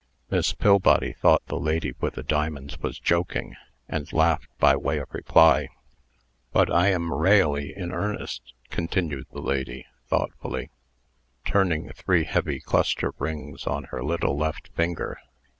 [0.31, 3.55] Miss Pillbody thought the lady with the diamonds was joking,
[3.87, 5.69] and laughed by way of reply.
[6.51, 10.71] "But I am ra ally in earnest," continued the lady, thoughtfully,
[11.45, 15.19] turning three heavy cluster rings on her little left finger.